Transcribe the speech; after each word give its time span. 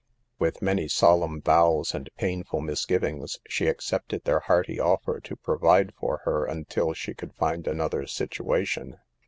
With 0.39 0.63
many 0.63 0.87
solemn 0.87 1.43
vows 1.43 1.93
and 1.93 2.09
painful 2.17 2.59
misgivings 2.59 3.37
she 3.47 3.67
accepted 3.67 4.23
their 4.23 4.39
hearty 4.39 4.79
offer 4.79 5.19
to 5.19 5.35
provide 5.35 5.93
for 5.93 6.21
her 6.25 6.43
until 6.45 6.93
she 6.93 7.13
could 7.13 7.35
find 7.35 7.67
another 7.67 8.07
situation. 8.07 8.97